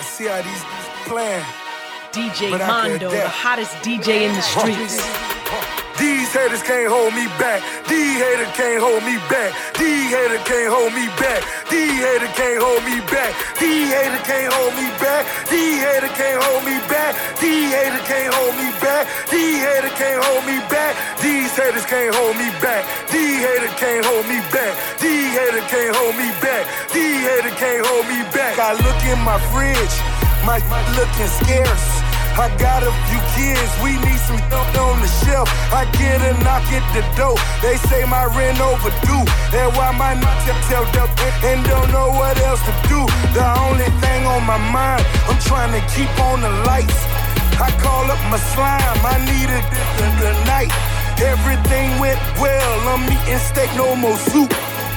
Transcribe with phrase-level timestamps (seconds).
[0.00, 0.64] I see how these
[1.06, 1.69] playing.
[2.12, 4.98] DJ Mondo, the hottest DJ in the streets.
[5.94, 7.62] These haters can't hold me back.
[7.86, 9.54] These haters can't hold me back.
[9.78, 11.44] These haters can't hold me back.
[11.70, 13.30] These haters can't hold me back.
[13.62, 15.22] These haters can't hold me back.
[15.46, 17.14] These haters can't hold me back.
[17.38, 19.06] These haters can't hold me back.
[19.30, 20.98] These haters can't hold me back.
[21.30, 22.82] These haters can't hold me back.
[23.12, 24.72] These haters can't hold me back.
[24.98, 26.64] These haters can't hold me back.
[26.90, 28.58] These haters can't hold me back.
[28.58, 29.94] I look in my fridge,
[30.42, 30.58] my
[30.96, 31.99] looking scarce.
[32.38, 35.48] I got a few kids, we need some stuff on the shelf.
[35.74, 39.24] I get a knock at the door, they say my rent overdue.
[39.50, 40.38] And why my not
[40.70, 41.08] tell them
[41.42, 43.00] and don't know what else to do.
[43.34, 47.00] The only thing on my mind, I'm trying to keep on the lights.
[47.58, 49.64] I call up my slime, I need it
[50.22, 50.72] the night.
[51.20, 54.50] Everything went well, I'm eating steak, no more soup.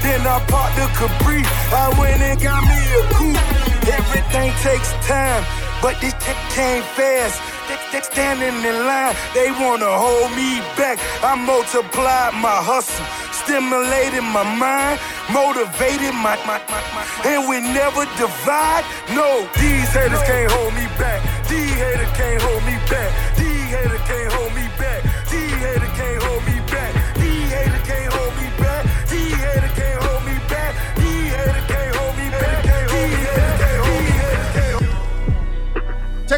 [0.04, 3.90] Then I parked the Capri, I went and got me a coupe.
[3.90, 5.44] Everything takes time
[5.84, 7.44] but this shit came fast.
[7.92, 10.98] They standing in line, they wanna hold me back.
[11.22, 14.98] I multiplied my hustle, stimulated my mind,
[15.30, 18.84] motivated my, my, my, my, and we never divide.
[19.14, 21.20] No, these haters can't hold me back.
[21.52, 23.11] These haters can't hold me back.
[23.38, 24.42] These haters can't hold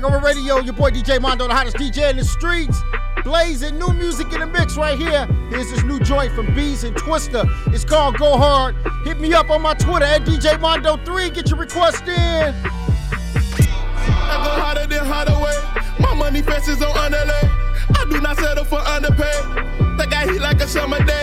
[0.05, 0.13] back.
[0.13, 2.81] Take over radio, your boy DJ Mondo, the hottest DJ in the streets.
[3.23, 5.25] Blazing new music in the mix right here.
[5.49, 7.45] Here's this new joint from Bees and Twista.
[7.73, 8.75] It's called Go Hard.
[9.03, 11.33] Hit me up on my Twitter at DJ Mondo3.
[11.33, 12.53] Get your request in.
[14.17, 15.55] I go harder than Hardaway.
[15.99, 17.49] My money fast is on underlay.
[17.97, 19.97] I do not settle for underpay.
[19.97, 21.21] That guy heat like a summer day.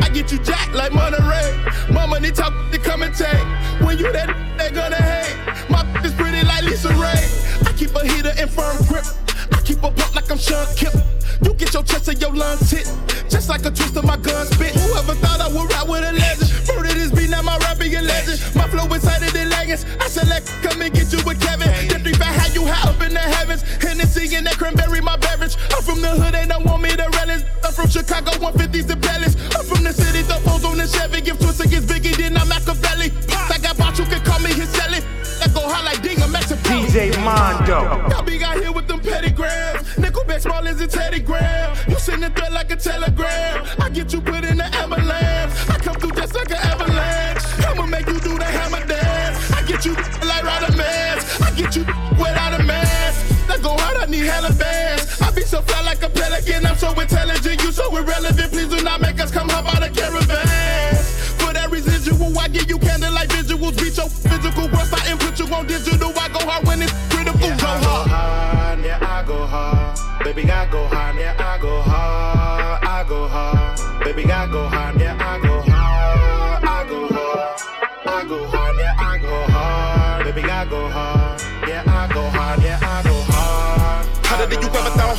[0.00, 1.92] I get you jacked like Monterey.
[1.92, 3.44] My money talk, they come and take.
[3.80, 5.70] When you that, they gonna hate.
[5.70, 7.63] My is pretty like Lisa Ray.
[7.76, 9.04] Keep a heater in firm grip.
[9.50, 10.94] I keep a pump like I'm Shawn Kemp.
[11.42, 12.86] You get your chest and your lungs hit.
[13.28, 14.74] Just like a twist of my gun spit.
[14.78, 16.50] Whoever thought I would ride with a legend?
[16.70, 18.38] Murder this beat, now my rapping a legend.
[18.54, 19.84] My flow is tighter than leggings.
[19.98, 21.66] I select, come and get you with Kevin.
[21.88, 23.62] The three fat how you high up in the heavens.
[23.82, 25.56] Hennessy and that cranberry, my beverage.
[25.74, 27.42] I'm from the hood, they don't want me to relish.
[27.64, 29.34] I'm from Chicago, 150s and pellets.
[29.58, 31.22] I'm from the city, the phones on the Chevy.
[31.22, 32.53] Give twists against Biggie, then I'm
[37.24, 38.08] Mondo.
[38.10, 39.24] Y'all big out here with them petty.
[39.96, 41.76] Nickelback small as a Teddy Graham.
[41.88, 43.64] You send a threat like a telegram.
[43.80, 45.52] I get you put in the avalanche.
[45.70, 47.42] I come through just like an avalanche.
[47.66, 49.52] I'ma make you do the hammer dance.
[49.52, 49.94] I get you
[50.26, 51.40] like Ryder Mask.
[51.40, 51.84] I get you
[52.18, 53.48] without a mask.
[53.48, 55.20] That go hard, I need hella bands.
[55.22, 56.66] I be so fly like a pelican.
[56.66, 58.52] I'm so intelligent, you so irrelevant.
[58.52, 60.96] Please do not make us come hop out of caravan.
[61.40, 63.78] For that residual, I give you candlelight visuals.
[63.78, 65.93] Beat your physical worth, I input you on digital.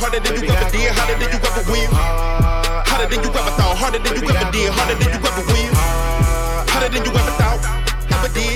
[0.06, 1.90] Harder than you ever did, harder than you ever will.
[2.86, 5.74] Harder than you ever thought, harder than you ever did, harder than you ever will.
[6.70, 7.60] Harder than you ever thought,
[8.14, 8.54] ever did,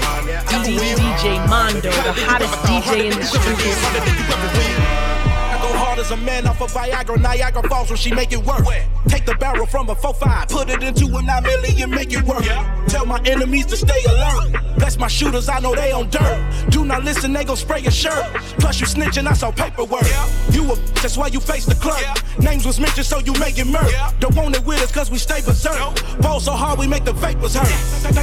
[0.55, 0.99] ever will.
[1.03, 3.83] DJ Mondo, the hottest DJ in the streets.
[3.83, 4.78] Harder than you ever will.
[5.50, 8.47] I go hard as a man off of Viagra, Niagara Falls when she make it
[8.47, 8.65] work.
[9.09, 12.47] Take the barrel from a 4-5, put it into a 9 million, make it work.
[12.91, 14.51] Tell my enemies to stay alert.
[14.77, 16.71] Bless my shooters, I know they on dirt.
[16.71, 18.25] Do not listen, they gon' spray your shirt.
[18.59, 20.03] Plus you snitching, I saw paperwork.
[20.51, 22.05] You a that's why you face the clerk.
[22.41, 23.89] Names was mentioned, so you make it murk.
[24.19, 25.79] Don't want it with us, cause we stay berserk.
[26.21, 27.71] Ball so hard, we make the vapors hurt.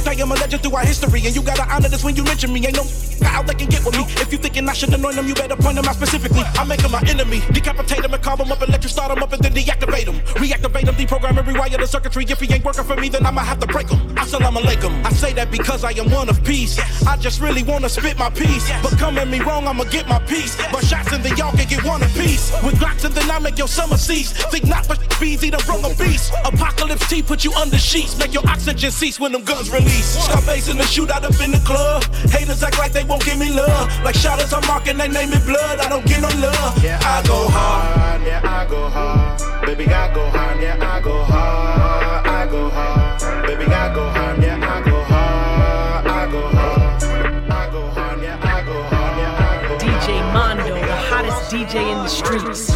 [0.06, 2.52] I am a legend through our history, and you gotta honor this when you mention
[2.52, 2.66] me.
[2.66, 2.84] Ain't no
[3.26, 4.04] out they can get with me.
[4.22, 6.42] If you thinking I should anoint them, you better point them out specifically.
[6.58, 7.40] I make them my enemy.
[7.52, 10.06] Decapitate them and carve them up and let you start them up and then deactivate
[10.06, 10.18] them.
[10.42, 12.24] Reactivate them, deprogram and rewire the circuitry.
[12.28, 13.98] If he ain't working for me, then I'ma have to break them.
[14.16, 15.04] Assalamu alaikum.
[15.04, 16.78] I say that because I am one of peace.
[17.06, 18.70] I just really wanna spit my piece.
[18.82, 20.56] But come at me wrong, I'ma get my piece.
[20.72, 22.52] But shots and then y'all can get one apiece.
[22.64, 24.32] With Glocks and then I make your summer cease.
[24.50, 26.32] Think not but be eat a brung a beast.
[26.44, 26.77] Apocalypse
[27.08, 28.18] T put you under sheets.
[28.18, 30.18] Make your oxygen cease when them guns release.
[30.24, 32.04] Scarface in the shootout up in the club.
[32.30, 33.86] Haters act like they won't give me love.
[34.02, 35.80] Like shotters I'm marking, they name it blood.
[35.80, 36.82] I don't get no love.
[36.82, 38.22] Yeah, I go hard.
[38.22, 39.66] yeah, I go hard.
[39.66, 42.26] Baby, I go hard, yeah, I go hard.
[42.26, 43.46] I go hard.
[43.46, 46.06] Baby, I go hard, yeah, I go hard.
[46.06, 47.02] I go hard.
[47.50, 51.92] I go hard, yeah, I go hard, yeah, I go DJ Mondo, the hottest DJ
[51.92, 52.70] in the streets.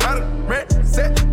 [0.00, 1.27] I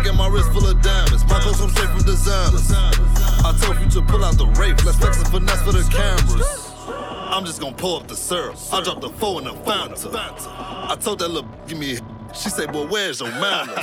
[0.00, 1.22] I got my wrist full of diamonds.
[1.26, 2.72] My clothes come straight from designers.
[2.72, 4.82] I told you to pull out the rape.
[4.82, 6.72] Let's flex and finesse for the cameras.
[6.88, 8.56] I'm just gonna pull up the syrup.
[8.72, 10.10] I dropped the four in the Fanta.
[10.14, 11.98] I told that little give me.
[12.32, 13.76] She say, "Boy, where's your manners?"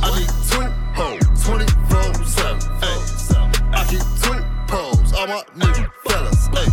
[0.00, 0.62] I need two
[0.94, 2.60] hoes, 24 seven.
[2.78, 2.98] Hey,
[3.72, 5.12] I keep two poles.
[5.12, 6.46] All my new fellas.
[6.54, 6.70] Hey,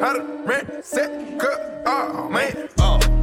[0.00, 1.82] how the rent set cut?
[1.86, 2.68] Oh man.
[2.80, 3.17] Oh.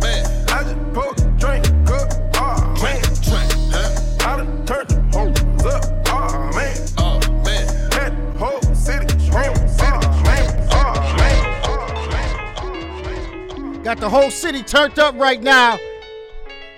[13.85, 15.77] Got the whole city turned up right now.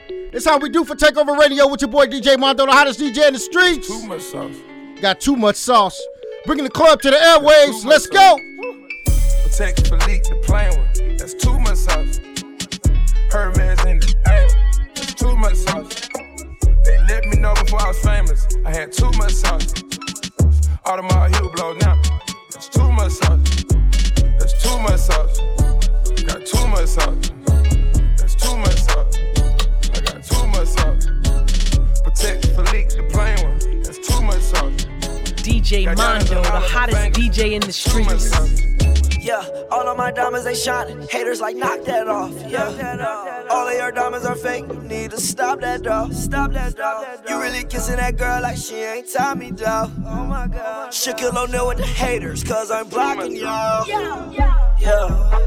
[0.10, 3.30] It's how we do for Takeover Radio with your boy DJ Mondo, the hottest DJ
[3.30, 3.88] in the streets.
[3.88, 4.58] Too much sauce.
[5.00, 5.98] Got too much sauce.
[6.46, 7.86] Bringing the club to the airwaves.
[7.86, 8.38] Let's go.
[9.08, 11.16] Patek Philippe the plain one.
[11.16, 12.20] That's too much sauce.
[13.32, 14.50] Hermes in the air.
[14.94, 16.10] That's too much sauce.
[16.84, 18.46] They let me know before I was famous.
[18.66, 19.72] I had too much sauce.
[20.86, 22.02] Audemars heel blow now.
[22.52, 23.64] That's too much sauce.
[24.40, 25.57] That's too much sauce.
[26.96, 27.32] Got much sauce.
[28.18, 29.18] That's too much sauce.
[29.94, 31.06] I got too much sauce.
[32.02, 33.82] Patek Philippe the plain one.
[33.82, 34.86] That's too much sauce.
[35.44, 38.32] DJ Mondo, the hottest DJ in the streets.
[39.20, 41.06] Yeah, all of my diamonds they shining.
[41.10, 42.32] Haters like knock that off.
[42.48, 44.66] Yeah, all of your diamonds are fake.
[44.70, 46.10] You need to stop that though.
[46.12, 47.06] Stop that dog.
[47.28, 49.92] You really kissing that girl like she ain't Tommy dog.
[50.06, 50.92] Oh my god.
[50.92, 53.86] Shaquille O'Neal with the haters, cause I'm blocking y'all.
[53.86, 54.32] Yeah,
[54.80, 55.47] yeah,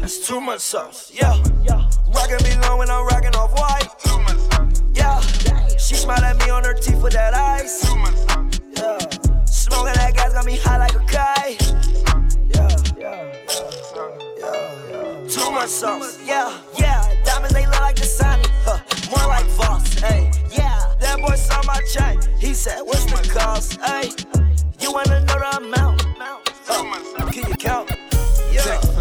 [0.00, 1.12] that's too much sauce.
[1.14, 1.36] Yeah,
[2.14, 3.88] rockin' me long when I'm rockin' off white.
[4.94, 5.20] Yeah,
[5.76, 7.84] she smiled at me on her teeth with that ice.
[8.76, 8.98] Yeah,
[9.44, 11.60] smoking that gas got me high like a kite.
[12.48, 12.68] Yeah,
[12.98, 13.34] yeah,
[14.38, 15.28] yeah, yeah.
[15.28, 16.18] Too much sauce.
[16.24, 17.04] Yeah, yeah.
[17.24, 18.40] Diamonds they look like the sun.
[18.64, 18.78] Huh.
[19.10, 19.94] More like Voss.
[20.00, 20.92] Hey, yeah.
[21.00, 22.20] That boy saw my chain.
[22.38, 23.80] He said, What's the cost?
[23.80, 24.10] Hey,
[24.80, 26.02] you wanna know the amount?
[26.18, 27.30] Huh.
[27.30, 27.90] Can you count?
[28.50, 28.99] Yeah.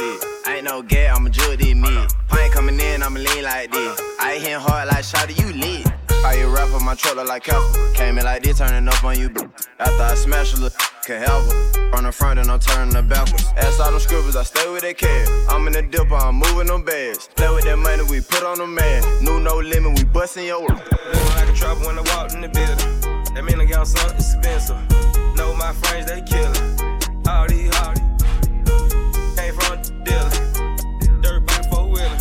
[0.00, 0.48] A.
[0.48, 2.10] I ain't no gay, I'm a jewel this mid.
[2.28, 4.00] Pint coming in, I'ma lean like this.
[4.20, 5.86] I ain't hitting hard like shot you lit.
[6.22, 7.92] How you rapper, my trailer like Casper.
[7.94, 9.30] Came in like this, turning up on you.
[9.78, 11.96] After I smash a little, can help her.
[11.96, 13.44] On the front and I'm turning the backwards.
[13.56, 15.28] Ass all them scribbles, I stay with that cash.
[15.48, 17.28] I'm in the dipper, I'm moving them bags.
[17.36, 19.02] Play with that money, we put on the man.
[19.24, 20.90] New no limit, we bustin' your work.
[21.06, 23.34] Living like a trapper when I walked in the building.
[23.34, 24.76] That mean I got something expensive.
[25.36, 27.28] Know my friends, they killin'.
[27.28, 27.66] All these.
[30.08, 31.22] Ain't.
[31.22, 32.18] Dirt bike four wheeling.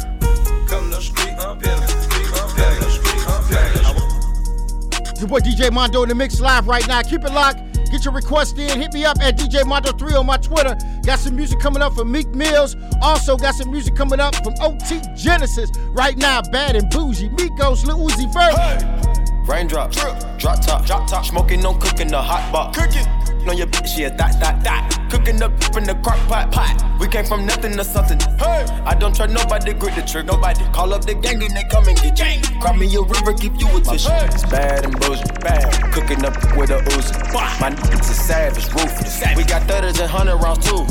[0.67, 1.87] Come to street, I'm peeling.
[1.87, 2.89] Street, I'm peeling.
[2.89, 5.19] Street, I'm peeling.
[5.19, 7.01] Your boy DJ Mondo in the mix live right now.
[7.01, 7.59] Keep it locked.
[7.91, 8.79] Get your request in.
[8.79, 10.75] Hit me up at DJ Mondo3 on my Twitter.
[11.05, 12.75] Got some music coming up from Meek Mills.
[13.01, 15.71] Also got some music coming up from OT Genasis.
[15.91, 17.29] Right now, Bad and Boujee.
[17.37, 19.24] Migos, Lil Uzi Vert.
[19.47, 19.95] Raindrops,
[20.37, 22.73] drop top, drop top, smoking, no cooking the hot pot.
[22.73, 23.05] Cooking.
[23.47, 25.07] On your bitch, yeah, that, that, that.
[25.11, 26.99] Cooking up in the crock pot, pot.
[26.99, 28.19] We came from nothing to something.
[28.39, 30.33] Hey, I don't try nobody, grip the trigger.
[30.33, 32.41] Nobody call up the gang and they come and get gang.
[32.59, 34.09] Crop me a river, give you a tissue.
[34.33, 35.93] It's bad and bullshit, bad.
[35.93, 37.13] Cooking up with a Uzi.
[37.61, 39.21] My niggas is savage, ruthless.
[39.37, 40.81] We got thudders and hundred rounds too.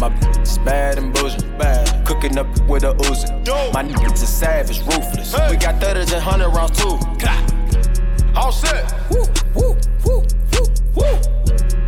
[0.00, 2.06] My bitch is bad and bullshit, bad.
[2.06, 3.28] Cooking up with a Uzi.
[3.74, 5.34] My niggas is savage, ruthless.
[5.50, 6.98] We got thudders and hundred rounds too.
[8.38, 8.94] All set.
[9.10, 9.76] Woo, woo,
[10.06, 10.64] woo, woo,
[10.94, 11.18] woo.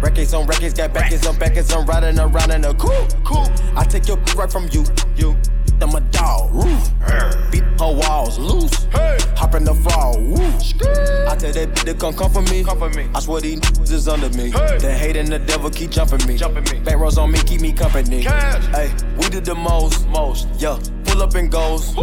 [0.02, 3.47] Records on records, got backers on backers, I'm riding around in a cool, cool.
[3.76, 4.85] I take your right from you,
[5.16, 5.37] you.
[5.80, 6.90] I'm a dog, roof.
[7.50, 8.85] Beat her walls loose.
[8.92, 9.16] Hey.
[9.37, 10.35] Hop in the fall, woo.
[11.26, 12.62] I tell that bitch to come come for me.
[12.64, 13.09] Come for me.
[13.14, 14.50] I swear these niggas is under me.
[14.50, 14.78] Hey.
[14.78, 16.37] The hate and the devil keep jumping me.
[16.37, 16.85] Jumping me.
[16.85, 18.25] Back rows on me, keep me company.
[18.25, 18.66] Cash.
[18.66, 20.78] Hey, we did the most, most, yeah.
[21.10, 21.94] Pull up and goes.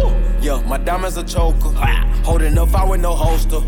[0.42, 1.70] Yeah, my diamonds a choker.
[2.24, 3.60] Holding up, I with no holster.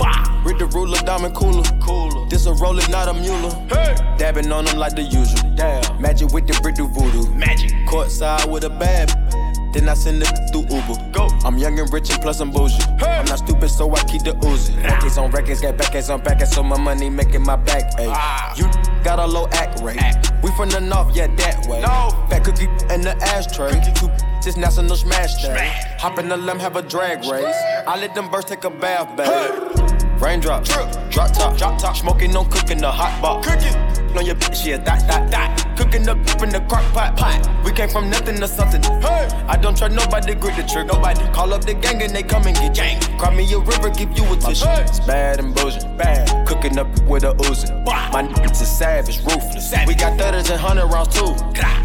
[0.46, 1.64] With the ruler, diamond cooler.
[1.82, 2.28] Cooler.
[2.30, 3.52] This a roller, not a mule.
[3.70, 3.96] Hey.
[4.18, 5.56] Dabbing on them like the usual.
[5.56, 6.02] Damn.
[6.02, 7.32] Magic with the brick do voodoo.
[7.34, 7.72] Magic.
[7.88, 9.29] Courtside with a bad.
[9.74, 11.12] Then I send it through Uber.
[11.12, 11.28] Go.
[11.46, 12.82] I'm young and rich and plus I'm bougie.
[12.98, 13.20] Hey.
[13.20, 14.84] I'm not stupid, so I keep the Uzi.
[14.84, 17.92] Records on records, got backers on backers, so my money making my back.
[18.00, 18.54] Ah.
[18.56, 18.66] You
[19.04, 20.02] got a low act rate.
[20.02, 20.32] Act.
[20.44, 21.82] We from the north, yeah, that way.
[21.82, 22.10] No.
[22.30, 23.72] Fat cookie in the ashtray.
[23.72, 24.12] Cookie.
[24.44, 25.50] This national smash day.
[25.50, 26.02] Smash.
[26.02, 27.56] Hop in the limb, have a drag race.
[27.88, 29.28] I let them birds take a bath, babe.
[29.28, 30.16] Hey.
[30.18, 30.92] Raindrop, drop
[31.34, 33.48] top, drop top, smoking no cooking the hot box.
[33.48, 35.78] Cooking on your bitch, yeah, that, that, that.
[35.78, 37.40] Cooking up in the crock pot, pot.
[37.64, 38.82] We came from nothing to something.
[39.02, 40.88] Hey, I don't trust nobody, to grip the trick.
[40.88, 43.00] Nobody call up the gang and they come and get gang.
[43.18, 44.66] Cry me a river, give you a tissue.
[44.66, 44.84] Hey.
[44.84, 46.48] It's bad and bullshit, bad.
[46.48, 47.86] Cooking up with a Uzi.
[47.86, 49.70] My niggas is savage, ruthless.
[49.70, 49.88] Savage.
[49.88, 51.32] We got thudders and hundred rounds too.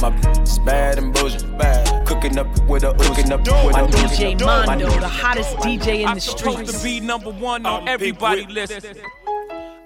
[0.00, 2.06] My bitch is bad and bullshit, bad.
[2.06, 6.20] Cooking up with a cooking up with a DJ Mondo, the hottest DJ in the
[6.20, 6.46] streets.
[6.46, 8.86] I'm supposed to be number one on everybody list.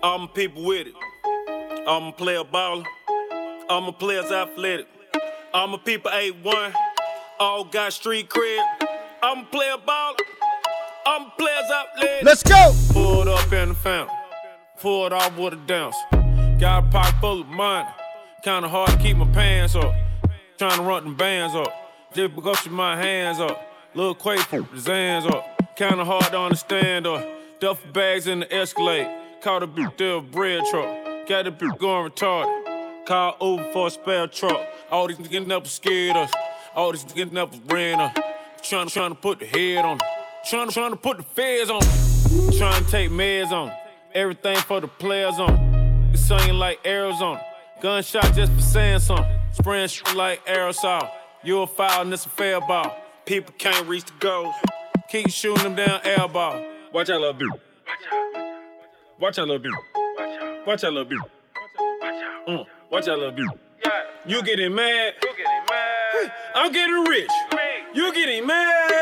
[0.03, 0.95] I'm people with it.
[1.89, 2.85] I'm play a player baller.
[3.71, 4.89] I'm a player's athletic.
[5.55, 6.75] I'm a people A1.
[7.41, 8.63] All got street cred.
[9.23, 10.19] I'm play a player baller.
[11.07, 12.25] I'm a player's athletic.
[12.25, 12.75] Let's go.
[12.93, 14.15] Pulled up in the fountain.
[14.79, 15.97] Pulled off with a dance.
[16.61, 17.89] Got a pocket full of money.
[18.45, 19.95] Kinda hard to keep my pants up.
[20.59, 21.73] Trying to run them bands up.
[22.13, 23.67] Just because you my hands up.
[23.95, 25.75] Little Quake, his hands up.
[25.75, 27.27] Kinda hard to understand up.
[27.61, 29.09] Duffel bags in the Escalade.
[29.41, 31.08] Caught a bitch through a bread truck.
[31.29, 33.05] Got a bitch going retarded.
[33.07, 34.67] Call Uber for a spare truck.
[34.91, 36.33] All these niggas never scared us.
[36.75, 38.17] All these niggas never ran us.
[38.63, 39.99] Trying, trying to put the head on.
[40.49, 41.83] Trying, trying to put the feds on.
[42.57, 43.71] Trying to take meds on.
[44.15, 46.11] Everything for the players on.
[46.15, 47.43] It's singing like Arizona.
[47.83, 49.27] Gunshot just for saying something.
[49.53, 51.11] Spraying shit like aerosol.
[51.45, 52.97] You a foul and it's a fair ball.
[53.27, 54.55] People can't reach the goals.
[55.11, 56.65] Keep shooting them down air ball.
[56.95, 57.49] Watch out, little bit.
[59.21, 60.08] Watch out, little bit.
[60.69, 61.19] Watch out, little bit.
[62.47, 62.67] Mm.
[62.91, 63.47] Watch out, little bit.
[64.27, 65.15] You getting mad?
[66.55, 67.31] I'm getting rich.
[67.95, 68.93] You getting mad?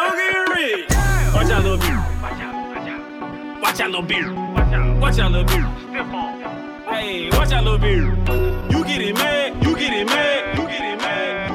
[0.00, 0.90] I'm getting rich.
[1.32, 1.94] Watch out, little bit.
[3.62, 4.26] Watch out, little bit.
[5.00, 5.64] Watch out, little bit.
[6.90, 8.02] Hey, watch out, little bit.
[8.72, 9.64] You getting mad?
[9.64, 10.58] You getting mad?
[10.58, 11.52] You getting mad.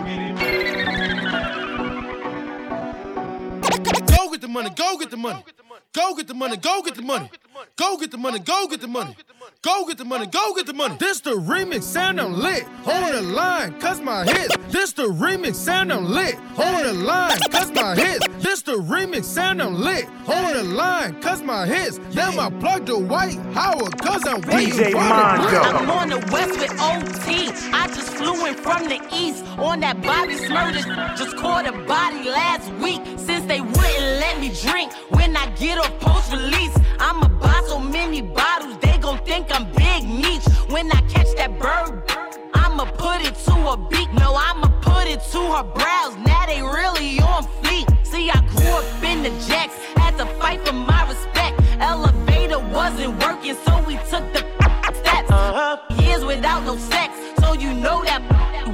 [4.16, 4.70] Go get the money.
[4.70, 5.44] Go get the money.
[5.92, 6.56] Go get the money.
[6.56, 7.30] Go get the money.
[7.76, 8.40] Go get the money.
[8.40, 9.16] Go get the money.
[9.62, 10.28] Go get the money.
[10.28, 10.96] Go get the money.
[11.00, 12.66] This the remix sound I'm lit.
[12.86, 14.56] On the line, cause my hits.
[14.70, 16.36] This the remix sound I'm lit.
[16.58, 18.27] On the line, cause my hits.
[18.48, 20.06] This the remix sound I'm lit.
[20.26, 22.00] On the line, cause my hits.
[22.12, 25.60] Then I plug the Dwight Howard, cause I'm DJ Mondo.
[25.64, 27.52] I'm on the west with OT.
[27.74, 31.18] I just flew in from the east on that Bobby Shmurda.
[31.18, 35.78] Just caught a body last week since they wouldn't let me drink when I get
[35.78, 36.74] off post release.
[37.00, 40.46] I'ma buy so many bottles, they gon' think I'm Big Meech.
[40.70, 42.17] When I catch that bird,
[42.80, 44.14] I'ma put it to her beak.
[44.14, 46.16] No, I'ma put it to her brows.
[46.28, 47.88] Now they really on fleek.
[48.06, 51.60] See, I grew up in the jacks, had to fight for my respect.
[51.80, 54.46] Elevator wasn't working, so we took the
[54.94, 55.32] steps.
[55.32, 55.78] Uh-huh.
[56.04, 58.22] Years without no sex, so you know that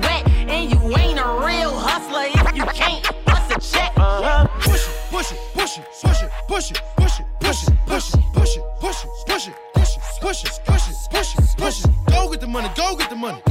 [0.03, 0.27] wet.
[0.51, 3.93] And you ain't a real hustler if you can't bust a check.
[3.95, 4.49] Uh-huh.
[4.59, 8.13] Push it, push it, push it, push it, push it, push it, push it, push
[8.13, 11.57] it, push it, push it, push it, push it, push it, push it, push it,
[11.57, 11.91] push it.
[12.09, 13.41] Go get the money, go get the money.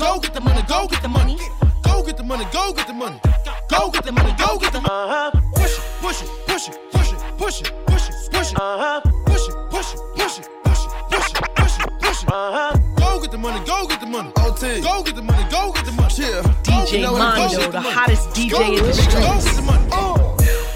[0.00, 1.36] Go get the money, go get the money.
[1.82, 3.20] Go get the money, go get the money.
[3.68, 4.88] Go get the money, go get the money.
[4.90, 5.30] Uh-huh.
[5.54, 8.58] Push it, push it, push it, push it, push it, push it, push it.
[8.58, 9.00] Uh-huh.
[9.26, 12.32] Push it, push it, push it, push it, push it, push it, push it.
[12.32, 12.78] Uh-huh.
[12.96, 14.32] Go get the money, go get the money.
[14.38, 14.80] OT.
[14.80, 16.14] Go get the money, go get the money.
[16.16, 16.48] Yeah.
[16.64, 19.60] DJ Mondo, the hottest DJ in the streets.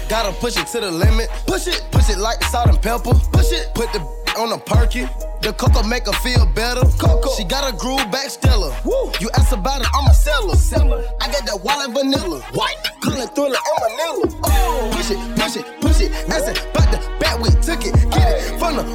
[0.07, 1.29] Gotta push it to the limit.
[1.47, 3.15] Push it, push it like salt and pepper.
[3.33, 3.99] Push it, put the
[4.37, 5.07] on a perky.
[5.45, 6.81] The cocoa make her feel better.
[6.97, 7.29] Coco.
[7.37, 8.75] She got a groove back stellar.
[8.83, 9.11] Woo.
[9.21, 10.55] You ask about it, I'm a seller.
[10.55, 11.05] seller.
[11.21, 12.41] I got that wallet vanilla.
[12.57, 14.41] White, cooling thriller, I'm vanilla.
[14.41, 14.89] Oh.
[14.91, 16.11] Push it, push it, push it.
[16.33, 17.93] Ask it about the bat we took it.
[18.09, 18.85] Get it from the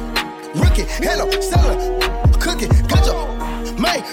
[0.59, 0.83] rookie.
[0.99, 1.79] Hello, seller.
[2.43, 3.31] Cook it, got your
[3.79, 4.03] man.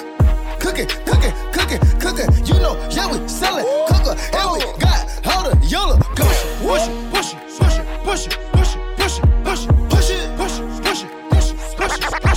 [0.61, 2.31] Cook it, cook it, cook it, cook it.
[2.47, 4.15] You know, yeah, we sellin' cooker.
[4.15, 5.99] And we got hold of yellow.
[6.15, 10.15] Push it, push it, push it, push it, push it, push it, push it, push
[10.15, 12.28] it, push it, push it, push it, push it,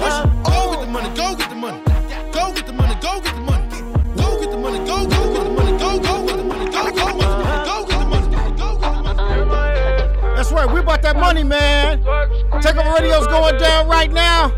[0.00, 0.26] push it.
[0.44, 1.82] Go get the money, go get the money.
[2.32, 3.68] Go get the money, go get the money.
[4.16, 6.92] Go get the money, go, go get the money, go, go get the money, go,
[6.92, 10.36] go get the money, go get the money, go get the money.
[10.36, 12.02] That's right, we about that money, man.
[12.02, 14.50] Takeover Radio's going down right now.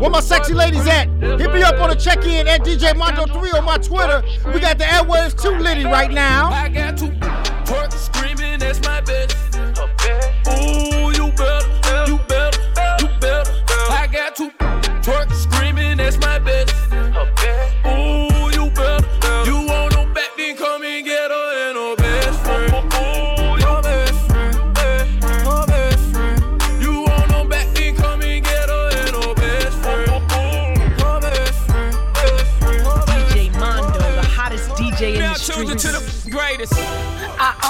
[0.00, 1.08] Where my sexy ladies at?
[1.20, 4.22] Hit me up on the check-in at DJ Mondo3 on my Twitter.
[4.52, 6.50] We got the airwaves too litty right now.
[6.50, 7.10] I got two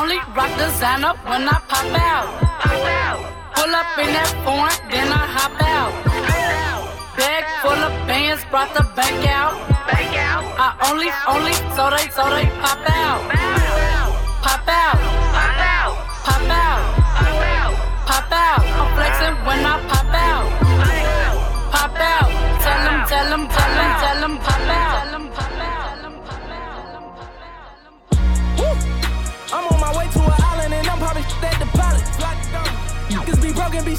[0.00, 2.29] only rock designer when I pop out.
[3.55, 5.93] Pull up in that foreign, then I hop out.
[7.17, 9.55] Bag full of bands, brought the bank out.
[10.59, 12.47] I only, only, so they, so they.
[12.61, 13.21] Pop out.
[14.43, 15.15] Pop out.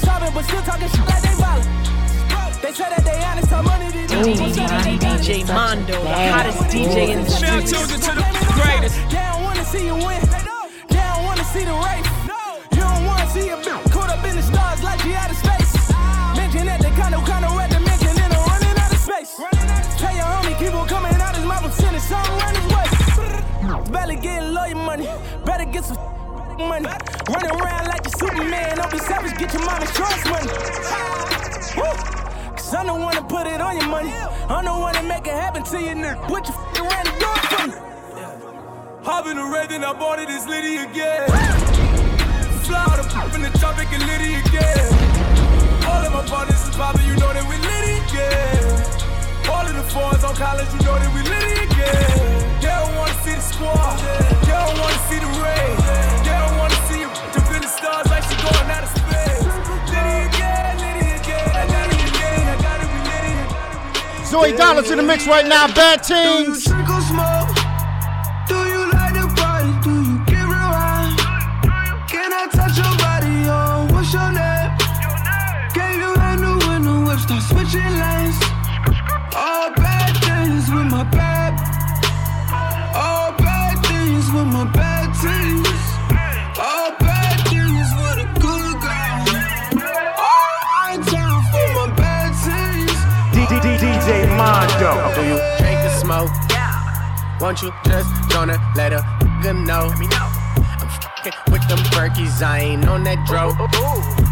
[0.00, 1.68] Be broken, be sobbing, but still talking shit like they violent.
[2.62, 4.16] They say that they honest, how money they do.
[4.34, 7.72] DJ Mondo, the hottest DJ in the Now streets.
[7.72, 8.96] tuned into the greatest.
[9.10, 10.20] They don't wanna see you win.
[10.88, 12.06] They don't wanna see the race.
[12.72, 15.36] You don't wanna see a bitch caught up in the stars like you out of
[26.58, 26.86] money.
[27.28, 28.76] Running around like you Superman.
[28.76, 30.50] Don't be savage, get your mama's trust money.
[31.76, 31.92] Woo.
[32.56, 34.12] Cause I'm the one to put it on your money.
[34.48, 36.30] I'm the one to make it happen to you, nigga.
[36.30, 37.74] What you f***ing around the door for me?
[39.04, 41.28] Hop in the red, then I bought it, it's Liddy again.
[42.64, 44.88] Fly out the in the tropic and Liddy again.
[45.86, 49.48] All of my partners is poppin', you know that we Liddy again.
[49.48, 52.37] All of the fours on college, you know that we Liddy again.
[64.56, 65.66] Dollars in the mix right now.
[65.74, 66.67] Bad teams.
[96.08, 96.30] Smoke?
[97.38, 99.00] Won't you just gonna let a
[99.42, 99.92] nigga know?
[99.92, 103.52] I'm fucking with them Berkeys, I ain't on that dro.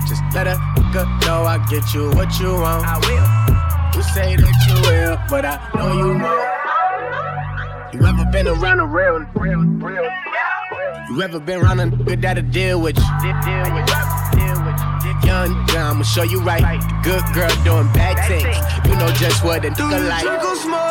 [0.09, 2.87] Just let a nigga know I get you what you want.
[2.87, 3.29] I will.
[3.95, 6.57] You say that you will, but I know you won't.
[7.93, 10.11] You ever been around a real, real, real?
[11.11, 13.05] You ever been around a nigga that'll deal with you?
[15.25, 16.81] Young, young, I'ma show you right.
[17.05, 18.57] Good girl doing bad things.
[18.89, 20.86] You know just what a Do nigga like.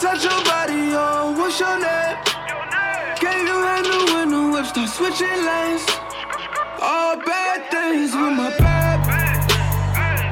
[0.00, 0.94] Touch your body?
[0.94, 2.16] Oh, what's your name?
[3.16, 5.84] Can you handle when the whip start switching lanes?
[6.80, 8.98] All bad things with my bad.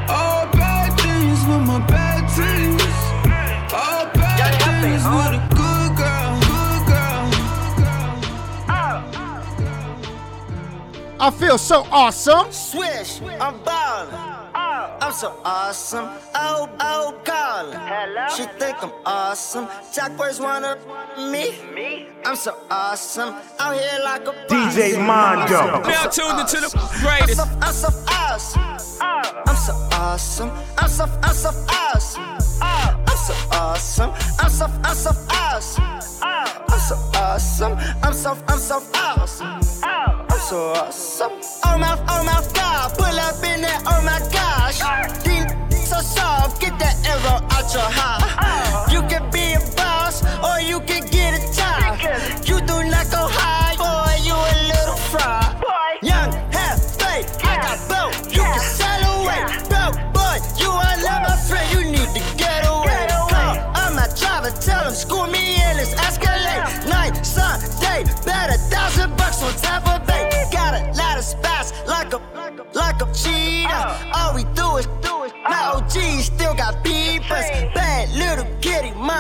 [0.09, 2.83] All bad things with my bad teams.
[3.75, 6.39] All bad things with a good girl.
[6.47, 7.27] Good girl.
[11.19, 12.53] I feel so awesome.
[12.53, 14.36] Swish, I'm ballin'.
[15.07, 16.09] I'm so awesome.
[16.35, 17.79] Oh, oh, callin'.
[17.79, 18.27] Hello.
[18.35, 19.69] She think I'm awesome.
[19.95, 20.77] Jack boys wanna
[21.31, 21.55] me.
[21.73, 22.09] Me.
[22.25, 23.37] I'm so awesome.
[23.61, 25.81] Out here like a DJ Mondo.
[25.87, 27.39] Now tuned into the greatest.
[27.39, 28.59] I'm so, I'm so
[28.99, 29.39] awesome.
[29.47, 30.51] I'm so awesome.
[30.77, 32.25] I'm so, I'm so awesome.
[32.27, 34.11] I'm so awesome.
[34.41, 35.85] I'm so, I'm so awesome.
[36.69, 37.79] I'm so awesome.
[38.03, 39.61] I'm so, I'm so awesome.
[39.85, 41.33] I'm so awesome.
[41.65, 42.56] Oh my, oh my
[47.77, 48.26] arrow out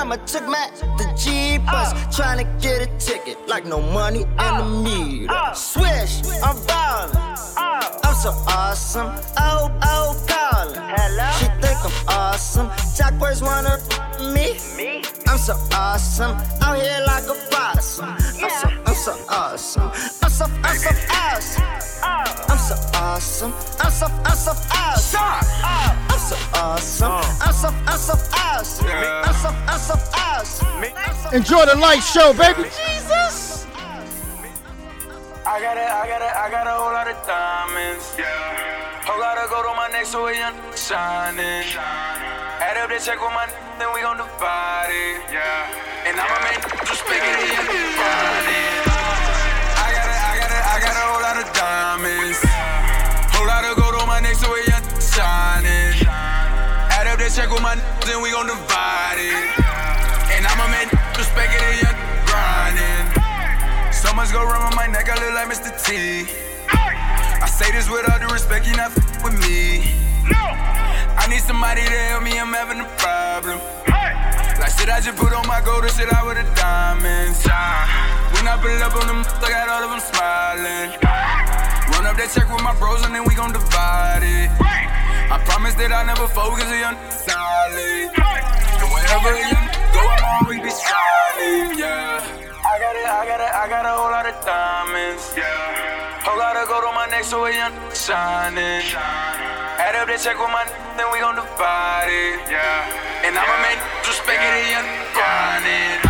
[0.07, 1.67] mama took my the jeepers.
[1.69, 2.11] Uh.
[2.13, 4.83] Trying to get a ticket like no money in the uh.
[4.83, 5.33] meter.
[5.33, 5.53] Uh.
[5.53, 7.17] Swish, I'm ballin'.
[7.57, 9.11] I'm so so awesome.
[9.39, 10.81] Oh, oh, calling.
[10.81, 11.29] Hello.
[11.39, 12.69] She think I'm awesome.
[12.97, 13.79] Talk words wanna
[14.33, 14.57] me.
[14.77, 15.03] Me.
[15.27, 16.37] I'm so awesome.
[16.63, 18.09] Out here like a possum.
[18.09, 19.91] I'm so, I'm so awesome.
[20.23, 21.65] I'm so, I'm so awesome.
[22.49, 23.53] I'm so awesome.
[23.81, 25.47] I'm so, I'm so awesome.
[26.11, 27.13] I'm so awesome.
[27.41, 28.87] I'm so, I'm so awesome.
[28.87, 30.85] I'm so, I'm so awesome.
[31.33, 32.65] Enjoy the light show, baby.
[32.65, 33.67] Jesus.
[35.47, 38.15] I got it, I got it, I got a whole lot of diamonds.
[38.19, 38.27] Yeah.
[39.07, 41.63] Whole lot of gold on my neck, so we young shining.
[42.59, 43.47] Add up the check with my
[43.79, 45.23] then we gon' divide it.
[45.31, 46.09] Yeah.
[46.09, 48.83] And I'ma make you spaghetti and divide it.
[49.79, 52.41] I got it, I got it, I got a whole lot of diamonds.
[53.37, 56.06] Whole lot of gold on my neck, so we young shining.
[57.27, 57.75] Add check with my
[58.07, 59.35] then we gon' divide it.
[60.31, 63.91] And I'ma make you spaghetti and grinding.
[63.91, 65.75] So much go wrong on my neck, I look like Mr.
[65.75, 66.31] T.
[66.71, 69.91] I say this with all due respect, you not f- with me.
[71.19, 73.59] I need somebody to help me, I'm having a problem.
[74.63, 77.43] Like shit, I just put on my gold and shit out with the diamonds.
[77.43, 80.95] When I pull up on them, I got all of them smiling.
[81.91, 84.47] Run up that check with my bros and then we gon' divide it.
[85.27, 88.15] I promise that I never focus on young solid.
[88.15, 89.59] And wherever you
[89.91, 92.23] go, I'm always be shining, yeah.
[92.63, 95.35] I got it, I got it, I got a whole lot of diamonds.
[95.35, 96.23] Yeah.
[96.23, 98.87] Whole lot of gold on my neck, so we young shining.
[99.83, 100.63] Add up the check with my
[100.97, 102.47] then we gon' divide it.
[102.47, 103.27] Yeah.
[103.27, 106.06] And I'ma make you spaghetti and grinding.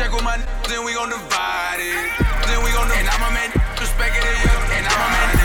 [0.00, 0.36] Check with my
[0.66, 2.10] then we gon' divide it.
[2.46, 5.40] Then we gon' and I'ma make you spaghetti and I'ma make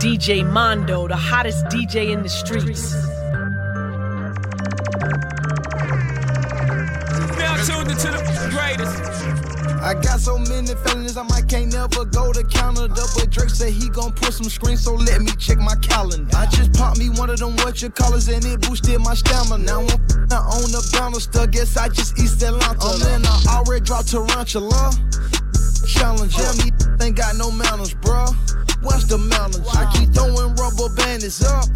[0.00, 2.94] DJ Mondo, the hottest DJ in the streets.
[7.36, 8.25] Now tuned into the greatest.
[9.86, 13.02] I got so many feelings, I might can't never go to Canada.
[13.14, 16.28] But Drake said he gon' put some screens, so let me check my calendar.
[16.36, 19.62] I just popped me one of them what you callers and it boosted my stamina.
[19.62, 22.76] Now I'm f***ing on the stuff, guess I just East Atlanta.
[22.80, 24.90] Oh man, I already dropped Tarantula.
[25.86, 26.72] Challenge, Challenger, me
[27.06, 28.34] ain't got no manners, bruh.
[28.82, 29.62] What's the manners?
[29.70, 31.70] I keep throwing rubber bandits up.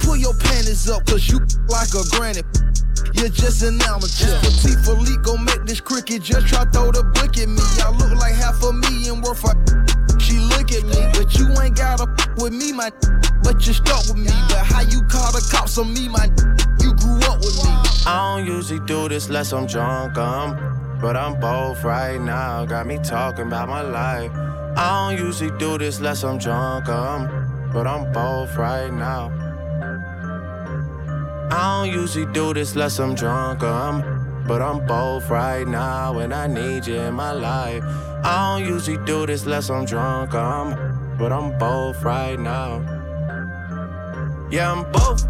[0.00, 1.40] Pull your panties up, cause you
[1.72, 2.42] like a granny.
[3.14, 4.38] You're just an amateur.
[4.42, 6.22] Patek Philippe gon' make this cricket.
[6.22, 7.62] Just try throw the book at me.
[7.80, 9.54] I look like half a million worth of.
[10.20, 12.90] She look at me, but you ain't gotta with me, my.
[13.42, 14.34] But you stuck with me.
[14.48, 16.26] But how you call the cops on me, my?
[16.80, 17.70] You grew up with me.
[18.06, 22.64] I don't usually do this unless I'm drunk, um, but I'm both right now.
[22.66, 24.32] Got me talking about my life.
[24.76, 29.43] I don't usually do this unless I'm drunk, um, but I'm both right now.
[31.56, 34.02] I don't usually do this unless I'm drunk, um,
[34.48, 37.84] but I'm both right now, and I need you in my life.
[38.24, 42.80] I don't usually do this unless I'm drunk, um, but I'm both right now.
[44.50, 45.22] Yeah, I'm both.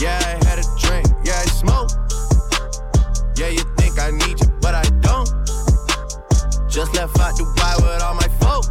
[0.00, 1.06] Yeah, I had a drink.
[1.22, 1.90] Yeah, I smoke.
[3.36, 5.28] Yeah, you think I need you, but I don't.
[6.66, 8.64] Just left out Dubai with all my folk.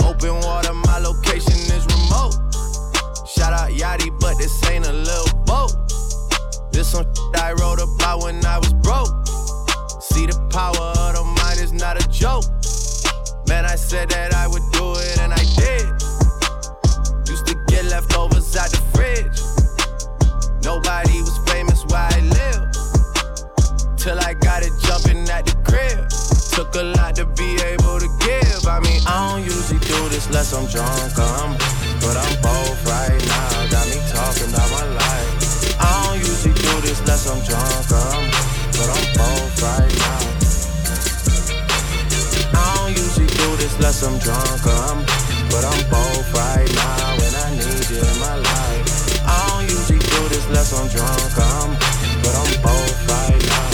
[0.00, 2.39] Open water, my location is remote.
[3.40, 5.72] Shout out Yachty, but this ain't a little boat.
[6.72, 9.08] This some I wrote about when I was broke.
[9.98, 12.44] See the power of the mind is not a joke.
[13.48, 15.88] Man, I said that I would do it and I did.
[17.32, 19.40] Used to get leftovers out the fridge.
[20.62, 22.68] Nobody was famous where I live.
[23.96, 26.12] Till I got it jumping at the crib.
[26.52, 28.68] Took a lot to be able to give.
[28.68, 31.56] I mean, I don't usually do this unless I'm drunk, um,
[32.00, 33.68] but I'm both right now.
[33.70, 35.80] Got me talking about my life.
[35.80, 38.24] I don't usually do this unless I'm drunk, um,
[38.76, 40.22] but I'm both right now.
[42.56, 45.04] I don't usually do this unless I'm drunk, um,
[45.52, 48.84] but I'm both right now, I need you in my life.
[49.24, 51.76] I don't usually do this unless I'm drunk, um,
[52.24, 53.70] but I'm both right now.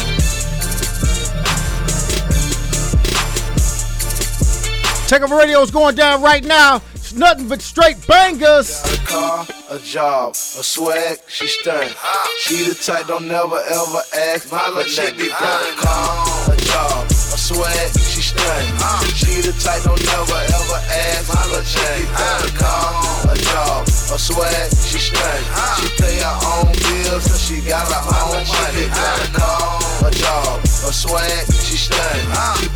[5.37, 6.83] Radio is going down right now.
[7.17, 8.69] It's nothing but straight bangers.
[8.85, 11.97] Got a car, a job, a swag, she stunned.
[12.45, 16.57] She the type don't never ever ask my little chick be got a car, a
[16.61, 18.69] job, a swag, she stunned.
[19.17, 23.37] She the type don't never ever ask my little chick be got a car, a
[23.49, 25.47] job, a swag, she stunned.
[25.81, 28.93] She pay her own bills cause she got her own money.
[28.93, 32.61] Got a car, a job, a swag, she stunned.
[32.61, 32.69] She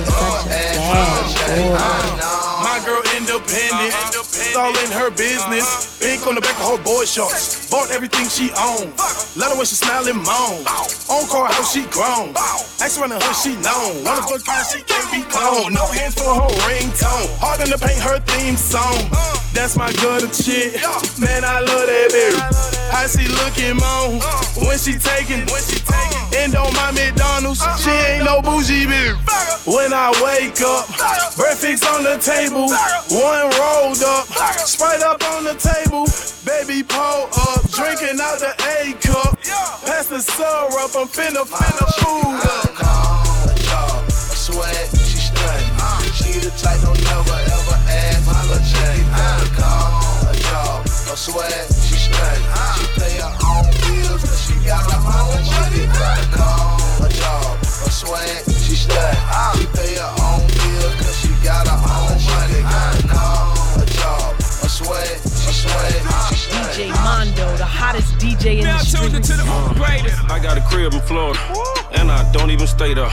[1.45, 2.45] ever ask
[2.75, 5.99] my girl independent, it's all in her business.
[6.01, 7.69] Pink on the back of her boy shorts.
[7.69, 8.91] Bought everything she owned.
[9.37, 10.65] Let her when she smile and moan.
[11.07, 12.35] On car how she grown.
[12.83, 14.03] Ask around hood she known.
[14.03, 15.71] One of her kind she can't be cloned.
[15.71, 17.31] No hands for her ringtone.
[17.39, 19.07] Hard to paint her theme song.
[19.53, 20.75] That's my gutter chick.
[21.15, 22.39] Man, I love that bitch.
[22.91, 24.19] How she looking on
[24.67, 26.14] when she taking, when she taking.
[26.35, 27.77] And on my McDonald's, uh-huh.
[27.79, 29.15] she ain't no bougie bitch.
[29.65, 30.85] When I wake up,
[31.37, 32.67] breakfast on the table,
[33.09, 34.27] one rolled up,
[34.67, 36.05] Sprite up on the table,
[36.45, 39.39] baby pull up, drinking out the A cup,
[39.87, 42.75] pass the syrup, I'm finna finna food up.
[44.11, 45.71] Sweat, she stunning.
[45.79, 46.01] Uh.
[46.13, 48.25] She the type don't never ever ask
[70.35, 71.39] I got a crib in Florida,
[71.95, 73.07] and I don't even stay there.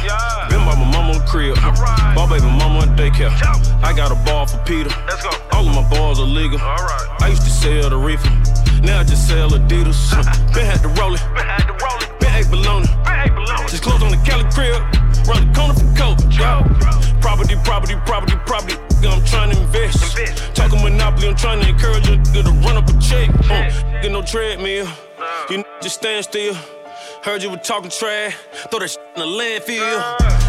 [0.51, 3.31] Been by my mama crib, bought baby mama a daycare.
[3.81, 4.91] I got a ball for Peter.
[5.53, 6.59] All of my balls are legal.
[6.61, 8.29] I used to sell the reefer,
[8.83, 10.11] now I just sell Adidas.
[10.53, 11.23] Been had to roll it,
[12.19, 12.89] been ate bologna.
[13.71, 14.83] Just closed on the Cali crib,
[15.31, 16.19] run the corner for coke.
[17.23, 18.75] Property, property, property, property.
[19.07, 20.57] I'm trying to invest.
[20.57, 23.31] Talking monopoly, I'm trying to encourage a nigga to run up a check.
[23.49, 23.71] Uh,
[24.03, 24.89] get no treadmill.
[25.51, 26.57] You n- just stand still.
[27.23, 28.37] Heard you were talking trash.
[28.71, 30.03] Throw that in the landfill.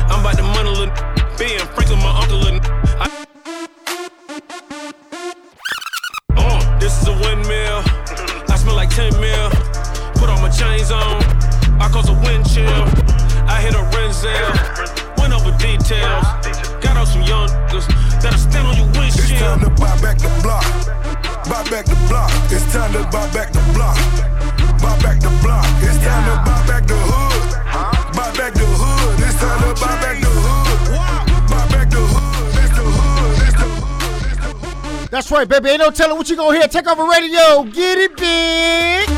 [0.09, 2.59] I'm about to money, little n- being Franklin, my uncle, little
[2.99, 3.25] I-
[6.35, 7.83] Uh, this is a windmill.
[8.49, 9.49] I smell like 10 mil.
[10.17, 11.21] Put all my chains on.
[11.79, 12.83] I cause a wind chill.
[13.47, 15.17] I hit a Renzel.
[15.19, 16.25] Went over details.
[16.81, 17.87] Got out some young niggas
[18.21, 19.29] that'll stand on your windshield.
[19.29, 20.65] It's time to buy back the block.
[21.45, 22.31] Buy back the block.
[22.49, 23.97] It's time to buy back the block.
[24.83, 25.65] Buy back the block.
[25.79, 27.43] It's time to buy back the hood.
[28.15, 29.19] Buy back the hood.
[29.25, 30.79] It's time to buy back the hood.
[31.49, 32.59] Buy back the hood.
[32.61, 33.31] It's the hood.
[33.47, 33.55] It's
[35.01, 35.69] the That's right, baby.
[35.69, 36.67] Ain't no telling what you gonna hear.
[36.67, 37.63] Takeover Radio.
[37.63, 39.12] Get it big.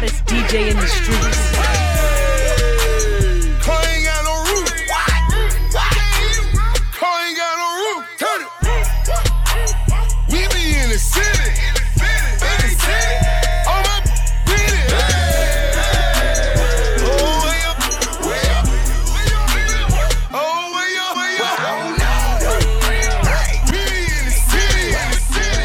[0.00, 1.12] In the city.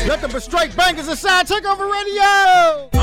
[0.05, 1.47] Nothing but straight bangers inside.
[1.47, 2.94] Takeover Radio.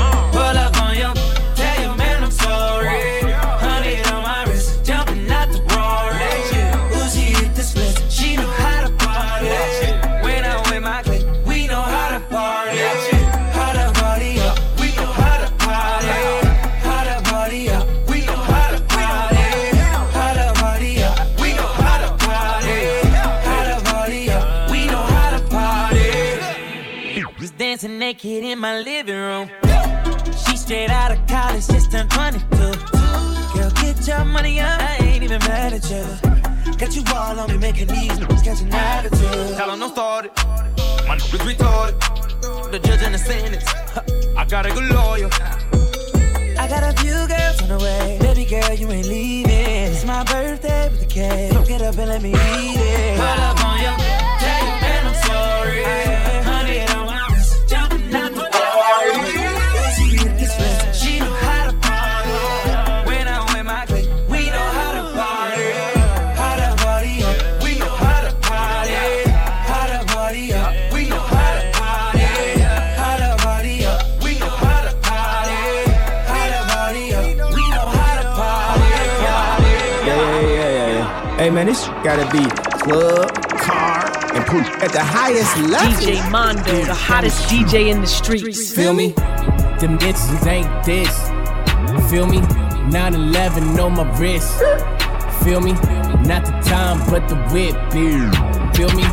[28.23, 29.49] Kid in my living room.
[30.47, 32.47] She straight out of college, just turned 22.
[33.53, 36.05] Girl, get your money up, I ain't even mad at you.
[36.77, 39.57] Got you all on me, making these niggas catch an attitude.
[39.57, 40.31] Tell don't start it.
[41.05, 42.71] My niggas retarded.
[42.71, 43.65] The judge and the sentence.
[44.37, 45.29] I got a good lawyer.
[46.57, 48.19] I got a few girls on the way.
[48.21, 49.51] Baby girl, you ain't leaving.
[49.51, 51.51] It's my birthday with the cake.
[51.51, 53.17] So get up and let me eat it.
[53.17, 53.97] Pull up on your
[54.39, 55.83] tell and I'm sorry.
[55.83, 56.52] Honey, on
[81.73, 82.43] this gotta be
[82.83, 84.05] club, car,
[84.35, 85.91] and poop at the highest level.
[85.93, 88.71] DJ Mondo, the hottest DJ in the streets.
[88.71, 89.07] Feel me?
[89.79, 91.09] Them bitches ain't this.
[92.11, 92.41] Feel me?
[92.91, 94.53] 9-11 on my wrist.
[95.43, 95.71] Feel me?
[96.29, 97.75] Not the time, but the whip.
[98.75, 99.03] Feel me?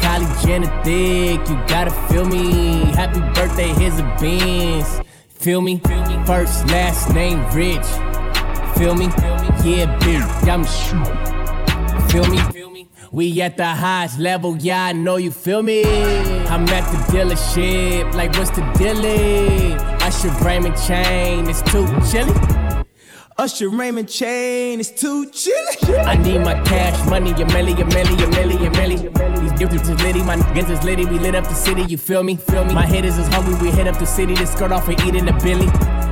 [0.00, 2.86] Kylie Jenner thick, you gotta feel me.
[2.94, 5.00] Happy birthday, here's a Benz.
[5.28, 5.80] Feel me?
[6.24, 7.86] First, last name, Rich.
[8.78, 9.06] Feel me?
[9.64, 11.25] Yeah, bitch, I'm sh-
[12.08, 12.38] Feel me?
[12.52, 12.88] Feel me?
[13.12, 15.84] We at the highest level, yeah, I know you feel me.
[16.46, 19.78] I'm at the dealership, like what's the dealie?
[20.02, 22.34] Usher Raymond chain, it's too chilly.
[23.38, 25.98] Usher Raymond chain is too chilly.
[25.98, 29.40] I need my cash money, a milli, a milli, a milli, a milli.
[29.40, 31.04] These different is litty, my niggas is litty.
[31.04, 32.36] We lit up the city, you feel me?
[32.36, 32.74] Feel me?
[32.74, 35.26] My hitters is hungry, we hit up the city to skirt off and eat in
[35.26, 35.68] the Billy.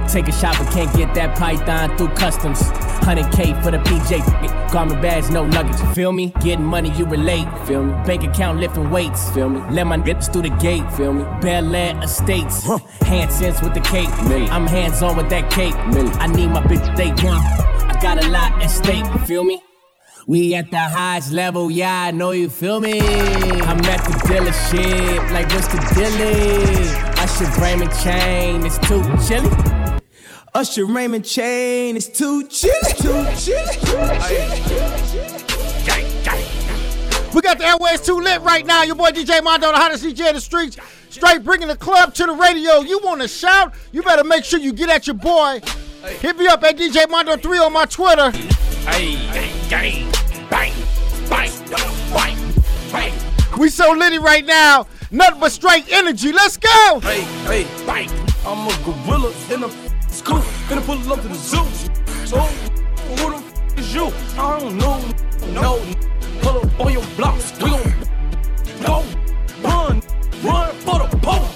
[0.09, 2.61] Take a shot, but can't get that python through customs.
[3.05, 5.79] 100K for the PJ, garment bags, no luggage.
[5.95, 6.33] Feel me?
[6.41, 7.47] Getting money, you relate.
[7.67, 7.93] Feel me?
[8.05, 9.31] Bank account lifting weights.
[9.33, 9.61] Feel me?
[9.71, 10.89] Let my niggas through the gate.
[10.93, 11.25] Feel me?
[11.41, 12.65] Bel Air Estates.
[13.03, 14.09] Hand sense with the cake.
[14.51, 15.75] I'm hands on with that cake.
[15.75, 17.43] I need my bitch to stay young.
[17.43, 19.07] I got a lot at stake.
[19.27, 19.61] Feel me?
[20.27, 22.99] We at the highest level, yeah, I know you feel me.
[23.01, 27.14] I'm at the dealership, like what's the dealie?
[27.25, 29.51] Usher Raymond chain, it's too chilly.
[30.53, 32.93] Usher Raymond chain is too chilly.
[32.99, 33.65] Too chilly.
[37.35, 38.83] We got the airways too lit right now.
[38.83, 40.77] Your boy DJ Mondo, the hottest DJ in the streets.
[41.09, 42.81] Straight bringing the club to the radio.
[42.81, 43.73] You want to shout?
[43.91, 45.63] You better make sure you get at your boy.
[46.21, 48.33] Hit me up at DJ Mondo 3 on my Twitter.
[48.33, 49.15] Hey,
[49.71, 50.13] gang,
[50.51, 50.75] bang,
[51.31, 52.39] bang, bang,
[52.93, 53.59] bang.
[53.59, 54.87] We so litty right now.
[55.11, 56.33] Nothing but straight energy.
[56.33, 57.01] Let's go.
[57.01, 58.11] Hey, hey, bang.
[58.47, 59.71] I'm a gorilla in a
[60.11, 60.43] school.
[60.69, 61.65] Gonna pull up to the zoo.
[62.27, 64.07] So, who the f is you?
[64.39, 65.01] I don't know.
[65.53, 65.81] No,
[66.41, 67.53] pull up on your blocks.
[67.59, 67.95] We gon'
[68.83, 69.05] go,
[69.63, 70.03] run,
[70.43, 71.49] run for the pole.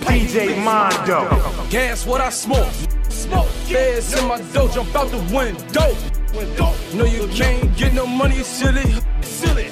[0.00, 1.28] DJ Mondo.
[1.70, 2.72] Gas what I smoke.
[3.08, 3.48] Smoke.
[3.66, 5.96] Feds in my dough, jump out the window.
[6.94, 8.84] No, you can't get no money, silly,
[9.20, 9.70] silly.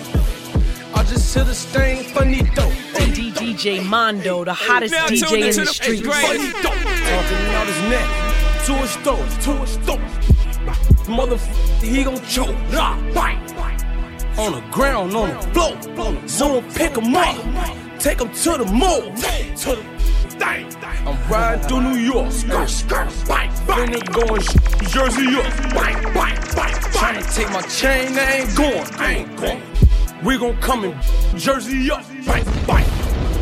[1.08, 2.72] Just hit a stain, funny dope.
[3.48, 6.06] DJ Mondo, the hottest Now DJ in the the streets.
[6.06, 6.74] Funny dope.
[6.74, 8.08] Talking out his neck,
[8.66, 10.00] to his throat, to his throat.
[11.08, 12.54] Motherfucker, he gon' choke.
[12.70, 13.38] Nah, bang.
[14.38, 15.40] On the ground, on the
[15.94, 16.28] floor.
[16.28, 19.00] Someone pick him up, take him to the mall.
[19.00, 19.82] To the
[20.38, 20.66] thing.
[21.06, 23.88] I'm riding through New York, skirt, skirt, bang, bang.
[23.88, 26.74] Finna going sh- Jersey up, bang, bang, bang.
[26.92, 29.62] Tryna take my chain, I ain't going, I ain't going.
[30.24, 31.00] We gon' come in
[31.36, 32.86] Jersey up, bang, bang,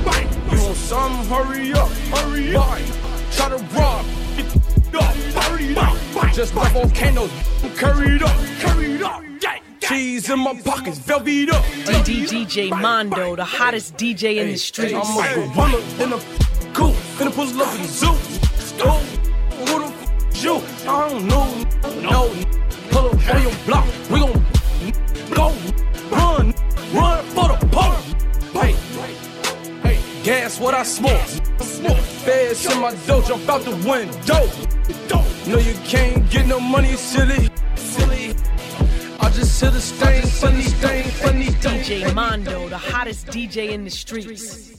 [0.04, 0.28] bang.
[0.50, 1.26] You want something?
[1.28, 2.68] Hurry up, hurry up.
[2.68, 2.84] Bang.
[3.32, 4.04] Try to rob,
[4.36, 4.46] get
[4.94, 5.14] up,
[5.44, 5.96] hurry up.
[6.34, 7.30] Just like volcanoes,
[7.76, 9.22] curried up, curried up.
[9.80, 11.64] Cheese in my pockets, velvet up.
[11.64, 14.94] DD DJ Mondo, the hottest DJ in the streets.
[14.94, 16.18] I'm a gorilla in a
[16.74, 16.92] cool.
[17.16, 18.16] Finna pull up in the zoo.
[18.82, 18.90] Go.
[18.90, 20.60] Who the f is you?
[20.86, 21.46] I don't know.
[22.02, 22.34] No.
[22.90, 23.86] Pull up on your block.
[24.10, 24.44] We gon'
[25.30, 25.52] go.
[26.10, 26.45] Run.
[26.96, 28.60] Run for the pole.
[28.60, 28.72] Hey.
[29.82, 30.22] Hey.
[30.24, 31.28] Gas what I smoke.
[31.60, 32.06] Smoke.
[32.24, 33.22] Feds in my dough.
[33.22, 34.66] Jump out the window.
[35.46, 37.48] No, you can't get no money, silly.
[37.76, 38.34] Silly.
[39.20, 43.90] I just hit a stain, funny stain, funny DJ Mondo, the hottest DJ in the
[43.90, 44.72] streets.